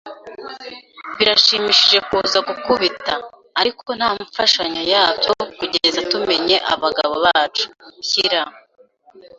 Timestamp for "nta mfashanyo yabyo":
3.97-5.31